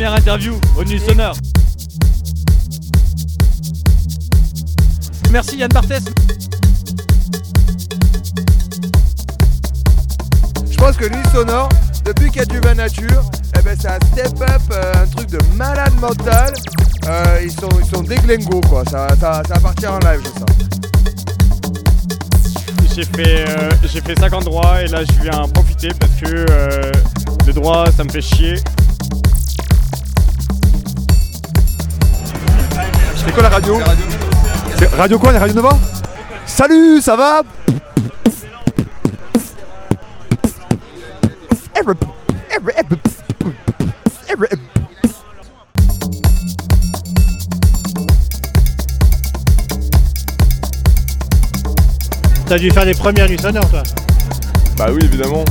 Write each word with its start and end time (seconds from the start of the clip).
première 0.00 0.14
interview 0.14 0.58
au 0.78 0.84
Nuit 0.84 0.98
Sonore. 0.98 1.36
Merci 5.30 5.58
Yann 5.58 5.68
Barthès. 5.68 6.02
Je 10.70 10.76
pense 10.78 10.96
que 10.96 11.04
Nuit 11.04 11.28
Sonore, 11.34 11.68
depuis 12.06 12.30
qu'il 12.30 12.38
y 12.38 12.40
a 12.40 12.46
du 12.46 12.60
vin 12.60 12.72
nature, 12.76 13.30
eh 13.58 13.62
ben, 13.62 13.78
ça 13.78 13.96
a 13.96 14.06
step 14.06 14.40
up 14.40 14.62
euh, 14.70 15.02
un 15.02 15.06
truc 15.06 15.28
de 15.28 15.38
malade 15.56 15.92
mental. 16.00 16.54
Euh, 17.06 17.40
ils, 17.42 17.52
sont, 17.52 17.68
ils 17.78 17.94
sont 17.94 18.02
déglingos 18.02 18.62
quoi, 18.70 18.84
ça, 18.90 19.06
ça, 19.20 19.42
ça 19.46 19.54
va 19.54 19.60
partir 19.60 19.92
en 19.92 19.98
live 19.98 20.22
je 20.24 20.30
sens. 20.30 20.70
J'ai 22.96 23.04
fait, 23.04 23.44
euh, 23.50 23.70
j'ai 23.82 24.00
fait 24.00 24.18
50 24.18 24.44
droits 24.44 24.80
et 24.80 24.86
là 24.86 25.02
je 25.04 25.22
viens 25.22 25.42
en 25.42 25.48
profiter 25.48 25.90
parce 26.00 26.12
que 26.22 26.46
euh, 26.50 26.90
le 27.46 27.52
droit 27.52 27.84
ça 27.94 28.02
me 28.02 28.08
fait 28.08 28.22
chier. 28.22 28.54
C'est 33.24 33.32
quoi 33.32 33.42
la 33.42 33.48
radio 33.48 33.78
C'est 34.78 34.94
Radio 34.94 35.18
quoi, 35.18 35.32
Radio 35.32 35.54
Nova 35.54 35.78
Salut, 36.46 37.00
ça 37.00 37.16
va 37.16 37.42
T'as 52.50 52.58
dû 52.58 52.68
faire 52.72 52.84
les 52.84 52.94
premières 52.94 53.28
nuits 53.28 53.38
sonores, 53.38 53.70
toi. 53.70 53.84
Bah 54.76 54.86
oui, 54.92 55.04
évidemment. 55.04 55.44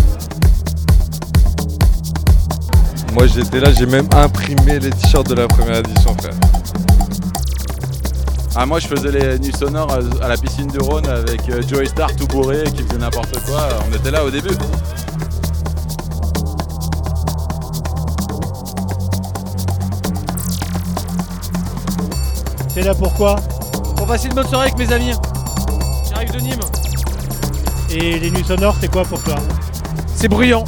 Moi 3.14 3.26
j'étais 3.28 3.62
là, 3.62 3.72
j'ai 3.72 3.86
même 3.86 4.10
imprimé 4.14 4.80
les 4.80 4.90
t-shirts 4.90 5.30
de 5.30 5.36
la 5.36 5.48
première 5.48 5.78
édition, 5.78 6.14
frère. 6.18 6.34
Ah, 8.56 8.66
moi 8.66 8.80
je 8.80 8.88
faisais 8.88 9.12
les 9.12 9.40
nuits 9.40 9.54
sonores 9.58 9.92
à- 10.22 10.28
la 10.28 10.38
piscine 10.38 10.68
du 10.68 10.80
Rhône 10.80 11.08
avec 11.08 11.48
euh, 11.50 11.62
Joey 11.68 11.86
Star 11.86 12.14
tout 12.16 12.28
bourré 12.28 12.64
qui 12.76 12.84
faisait 12.84 12.98
n'importe 13.00 13.40
quoi. 13.46 13.68
On 13.90 13.96
était 13.96 14.12
là 14.12 14.24
au 14.26 14.30
début. 14.30 14.50
T'es 22.74 22.82
là 22.82 22.94
pourquoi 22.94 23.36
Pour 23.96 24.06
passer 24.08 24.28
une 24.28 24.36
bonne 24.36 24.48
soirée 24.48 24.68
avec 24.70 24.78
mes 24.78 24.94
amis. 24.94 25.14
J'arrive 26.10 26.32
de 26.32 26.40
Nîmes. 26.40 26.60
Et 27.92 28.20
les 28.20 28.32
nuits 28.32 28.44
sonores, 28.44 28.76
c'est 28.80 28.90
quoi 28.92 29.04
pour 29.04 29.22
toi? 29.24 29.36
C'est 30.16 30.28
bruyant. 30.28 30.64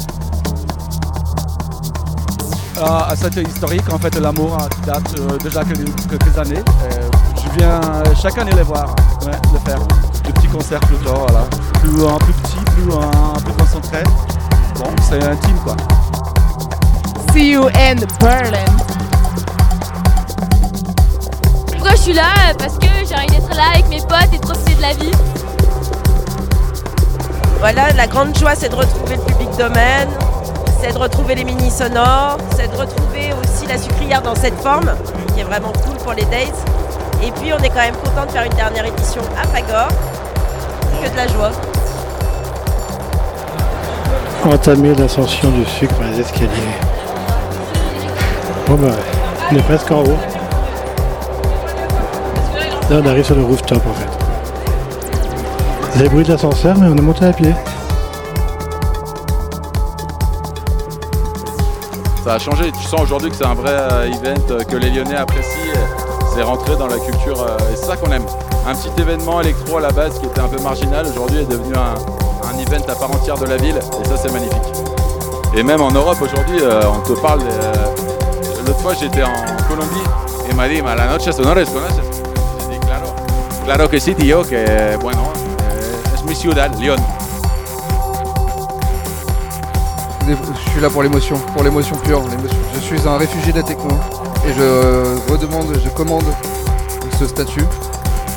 à 2.80 3.10
à 3.10 3.16
cette 3.16 3.36
historique, 3.36 3.88
en 3.92 3.98
fait, 3.98 4.14
l'amour 4.18 4.56
qui 4.74 4.80
date 4.86 5.14
euh, 5.18 5.38
déjà 5.38 5.64
quelques, 5.64 6.08
quelques 6.10 6.38
années. 6.38 6.62
Euh, 6.84 7.10
je 7.44 7.58
viens 7.58 7.80
euh, 7.80 8.04
chaque 8.20 8.38
année 8.38 8.52
les 8.56 8.62
voir, 8.62 8.94
ouais, 9.24 9.32
le 9.52 9.58
faire. 9.60 9.80
De 10.24 10.30
petits 10.32 10.48
concerts 10.48 10.80
plutôt, 10.80 11.14
voilà. 11.14 11.44
Plus, 11.80 12.06
un 12.06 12.16
plus 12.18 12.32
petit, 12.34 12.56
plus 12.76 12.92
un, 12.92 13.40
peu 13.40 13.52
concentré. 13.52 14.02
Bon, 14.78 14.90
c'est 15.08 15.22
intime 15.22 15.56
quoi. 15.64 15.76
See 17.32 17.52
you 17.52 17.66
in 17.74 17.96
Berlin. 18.20 18.64
Pourquoi 21.72 21.90
je 21.92 21.96
suis 21.96 22.12
là? 22.12 22.54
Parce 22.58 22.78
que 22.78 22.86
j'ai 23.08 23.14
envie 23.14 23.26
d'être 23.26 23.54
là 23.56 23.70
avec 23.74 23.88
mes 23.88 24.00
potes 24.00 24.32
et 24.32 24.38
de 24.38 24.42
profiter 24.42 24.74
de 24.74 24.82
la 24.82 24.92
vie. 24.92 25.10
Voilà, 27.58 27.92
la 27.92 28.06
grande 28.06 28.36
joie, 28.36 28.54
c'est 28.54 28.68
de 28.68 28.74
retrouver 28.74 29.16
le 29.16 29.22
public 29.22 29.48
domaine, 29.56 30.08
c'est 30.80 30.92
de 30.92 30.98
retrouver 30.98 31.36
les 31.36 31.44
mini 31.44 31.70
sonores, 31.70 32.38
c'est 32.56 32.70
de 32.70 32.76
retrouver 32.76 33.32
aussi 33.40 33.66
la 33.66 33.78
sucrière 33.78 34.20
dans 34.20 34.34
cette 34.34 34.58
forme, 34.60 34.92
qui 35.32 35.40
est 35.40 35.44
vraiment 35.44 35.72
cool 35.84 35.96
pour 35.98 36.12
les 36.12 36.24
days. 36.24 36.52
Et 37.22 37.30
puis, 37.30 37.52
on 37.52 37.62
est 37.62 37.68
quand 37.68 37.76
même 37.76 37.94
content 37.96 38.26
de 38.26 38.30
faire 38.32 38.42
une 38.42 38.54
dernière 38.54 38.84
édition 38.84 39.22
à 39.40 39.46
Fagor. 39.46 39.88
Que 41.00 41.10
de 41.10 41.16
la 41.16 41.26
joie. 41.28 41.50
Entamer 44.44 44.94
l'ascension 44.94 45.50
du 45.50 45.64
sucre 45.64 45.94
par 45.94 46.08
les 46.08 46.20
escaliers. 46.20 46.48
Bon 48.66 48.74
bah, 48.74 48.88
on 49.50 49.56
est 49.56 49.62
presque 49.62 49.90
en 49.90 50.02
haut. 50.02 50.18
Là, 52.90 53.00
on 53.02 53.06
arrive 53.06 53.24
sur 53.24 53.36
le 53.36 53.44
rooftop 53.44 53.82
en 53.86 53.94
fait. 53.94 54.08
Il 55.94 55.98
y 55.98 56.00
a 56.00 56.04
le 56.04 56.10
bruit 56.10 56.24
de 56.24 56.32
l'ascenseur, 56.32 56.76
mais 56.78 56.86
on 56.88 56.96
est 56.96 57.02
monté 57.02 57.24
à 57.24 57.32
pied. 57.32 57.54
Ça 62.24 62.34
a 62.34 62.38
changé. 62.38 62.70
Tu 62.72 62.82
sens 62.82 63.00
aujourd'hui 63.00 63.30
que 63.30 63.36
c'est 63.36 63.46
un 63.46 63.54
vrai 63.54 63.72
euh, 63.72 64.06
event 64.06 64.40
euh, 64.50 64.64
que 64.64 64.76
les 64.76 64.90
Lyonnais 64.90 65.16
apprécient. 65.16 66.11
C'est 66.34 66.42
rentré 66.42 66.76
dans 66.76 66.86
la 66.86 66.98
culture 66.98 67.40
euh, 67.42 67.56
et 67.72 67.76
c'est 67.76 67.86
ça 67.86 67.96
qu'on 67.96 68.10
aime. 68.10 68.24
Un 68.66 68.74
petit 68.74 68.90
événement 69.00 69.40
électro 69.40 69.76
à 69.78 69.80
la 69.80 69.90
base 69.90 70.18
qui 70.18 70.26
était 70.26 70.40
un 70.40 70.48
peu 70.48 70.60
marginal 70.62 71.06
aujourd'hui 71.06 71.40
est 71.40 71.44
devenu 71.46 71.74
un, 71.74 71.94
un 72.48 72.58
event 72.58 72.84
à 72.88 72.94
part 72.94 73.10
entière 73.10 73.36
de 73.36 73.46
la 73.46 73.56
ville 73.56 73.76
et 74.02 74.08
ça 74.08 74.16
c'est 74.16 74.32
magnifique. 74.32 74.72
Et 75.54 75.62
même 75.62 75.82
en 75.82 75.90
Europe 75.90 76.16
aujourd'hui, 76.22 76.58
euh, 76.62 76.80
on 76.88 77.00
te 77.06 77.12
parle. 77.20 77.40
euh, 77.42 77.72
L'autre 78.66 78.78
fois 78.80 78.94
j'étais 78.98 79.22
en 79.22 79.32
Colombie 79.68 80.04
et 80.48 80.54
m'a 80.54 80.68
dit 80.68 80.80
"Ma 80.80 80.94
la 80.94 81.06
noche 81.08 81.28
sonores 81.30 81.64
conoces?" 81.66 82.00
J'ai 82.60 82.74
dit 82.74 82.80
claro, 82.86 83.06
claro 83.64 83.88
que 83.88 83.98
sí 83.98 84.14
tío, 84.14 84.42
que 84.44 84.96
bueno, 85.00 85.32
eh, 85.68 86.14
es 86.14 86.24
mi 86.24 86.34
ciudad, 86.34 86.70
Lyon. 86.78 86.96
Je 90.28 90.70
suis 90.70 90.80
là 90.80 90.88
pour 90.88 91.02
l'émotion, 91.02 91.36
pour 91.52 91.64
l'émotion 91.64 91.96
pure. 91.96 92.22
Je 92.74 92.80
suis 92.80 93.06
un 93.08 93.18
réfugié 93.18 93.52
de 93.52 93.58
la 93.58 93.64
techno 93.64 93.88
et 94.46 94.52
je 94.52 95.30
redemande, 95.30 95.72
je 95.82 95.88
commande 95.90 96.24
ce 97.18 97.26
statut 97.26 97.64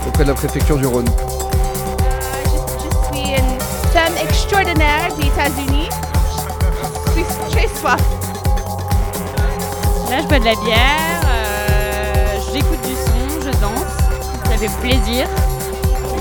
auprès 0.07 0.23
de 0.23 0.29
la 0.29 0.35
préfecture 0.35 0.77
du 0.77 0.85
Rhône. 0.85 1.09
Je 2.77 3.17
suis 3.17 3.29
une 3.31 3.59
femme 3.91 4.13
extraordinaire 4.21 5.09
des 5.19 5.27
États-Unis. 5.27 5.89
Je 7.07 7.13
suis 7.13 7.25
très 7.51 7.67
soif. 7.79 8.01
Là, 10.09 10.21
je 10.21 10.27
bois 10.27 10.39
de 10.39 10.45
la 10.45 10.55
bière, 10.55 11.21
euh, 11.27 12.37
j'écoute 12.53 12.81
du 12.81 12.93
son, 12.93 13.41
je 13.41 13.51
danse, 13.59 13.95
ça 14.45 14.57
fait 14.57 14.69
plaisir. 14.81 15.27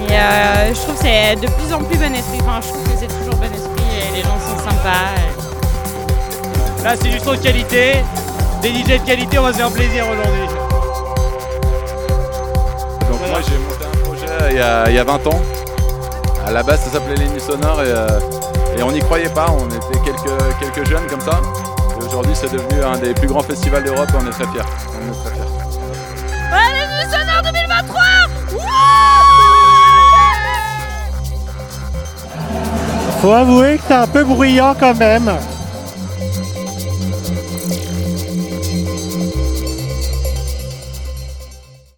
Et 0.09 0.13
euh, 0.13 0.75
je 0.75 0.81
trouve 0.81 0.95
que 0.97 1.03
c'est 1.03 1.37
de 1.37 1.47
plus 1.47 1.73
en 1.73 1.83
plus 1.83 1.99
bon 1.99 2.15
esprit. 2.15 2.39
Enfin, 2.41 2.61
je 2.63 2.69
trouve 2.69 2.83
que 2.85 2.99
c'est 2.99 3.19
toujours 3.19 3.35
bon 3.35 3.53
esprit 3.53 3.85
et 3.99 4.17
les 4.17 4.23
gens 4.23 4.39
sont 4.41 4.71
sympas. 4.71 5.15
Là 6.83 6.95
c'est 7.01 7.09
du 7.09 7.19
son 7.19 7.33
de 7.33 7.37
qualité. 7.37 8.03
Des 8.65 8.71
DJ 8.71 8.99
de 8.99 9.05
qualité, 9.05 9.39
on 9.39 9.43
va 9.43 9.53
se 9.53 9.59
faire 9.59 9.71
plaisir 9.71 10.07
aujourd'hui. 10.09 10.47
Donc 13.11 13.21
moi 13.29 13.41
j'ai 13.47 13.59
monté 13.59 13.85
un 13.85 13.99
projet 14.03 14.27
il 14.53 14.57
y, 14.57 14.61
a, 14.61 14.89
il 14.89 14.95
y 14.95 14.99
a 14.99 15.05
20 15.05 15.27
ans. 15.27 15.43
À 16.47 16.51
la 16.51 16.63
base 16.63 16.81
ça 16.81 16.93
s'appelait 16.93 17.17
les 17.17 17.29
Nuits 17.29 17.43
Sonores 17.43 17.83
et, 17.83 17.89
euh, 17.89 18.21
et 18.79 18.83
on 18.83 18.91
n'y 18.91 19.01
croyait 19.01 19.29
pas, 19.29 19.49
on 19.51 19.67
était 19.67 20.01
quelques, 20.03 20.59
quelques 20.61 20.89
jeunes 20.89 21.07
comme 21.11 21.21
ça. 21.21 21.43
Et 22.01 22.05
aujourd'hui 22.07 22.33
c'est 22.35 22.51
devenu 22.51 22.83
un 22.83 22.97
des 22.97 23.13
plus 23.13 23.29
grands 23.29 23.43
festivals 23.43 23.85
d'Europe 23.85 24.09
et 24.09 24.17
on 24.17 24.27
est 24.27 24.31
très 24.31 24.47
fiers. 24.47 24.63
On 24.63 25.13
est 25.13 25.25
très 25.25 25.35
fiers. 25.35 25.43
Allez, 26.51 26.87
Nuit 26.87 27.11
Sonore 27.13 27.43
2023 27.43 28.01
Faut 33.21 33.33
avouer 33.33 33.77
que 33.77 33.83
c'est 33.89 33.95
un 33.95 34.07
peu 34.07 34.25
bruyant 34.25 34.75
quand 34.81 34.95
même. 34.95 35.31